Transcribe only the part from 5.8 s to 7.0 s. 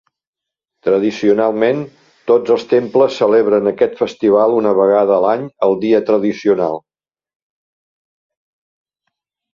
dia tradicional.